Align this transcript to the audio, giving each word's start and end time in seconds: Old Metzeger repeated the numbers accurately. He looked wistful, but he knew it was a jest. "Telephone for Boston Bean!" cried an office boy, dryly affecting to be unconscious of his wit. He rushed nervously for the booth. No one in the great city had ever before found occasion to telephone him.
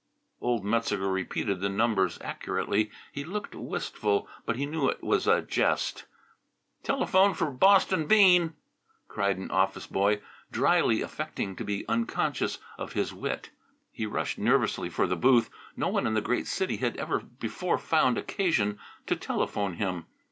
Old 0.41 0.65
Metzeger 0.65 1.11
repeated 1.13 1.59
the 1.61 1.69
numbers 1.69 2.17
accurately. 2.21 2.89
He 3.11 3.23
looked 3.23 3.53
wistful, 3.53 4.27
but 4.47 4.55
he 4.55 4.65
knew 4.65 4.89
it 4.89 5.03
was 5.03 5.27
a 5.27 5.43
jest. 5.43 6.05
"Telephone 6.81 7.35
for 7.35 7.51
Boston 7.51 8.07
Bean!" 8.07 8.55
cried 9.07 9.37
an 9.37 9.51
office 9.51 9.85
boy, 9.85 10.19
dryly 10.51 11.01
affecting 11.03 11.55
to 11.55 11.63
be 11.63 11.87
unconscious 11.87 12.57
of 12.79 12.93
his 12.93 13.13
wit. 13.13 13.51
He 13.91 14.07
rushed 14.07 14.39
nervously 14.39 14.89
for 14.89 15.05
the 15.05 15.15
booth. 15.15 15.51
No 15.75 15.89
one 15.89 16.07
in 16.07 16.15
the 16.15 16.19
great 16.21 16.47
city 16.47 16.77
had 16.77 16.97
ever 16.97 17.19
before 17.19 17.77
found 17.77 18.17
occasion 18.17 18.79
to 19.05 19.15
telephone 19.15 19.75
him. 19.75 20.07